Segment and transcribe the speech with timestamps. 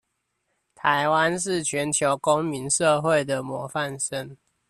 [0.73, 4.35] 臺灣是全球公民社會的模範生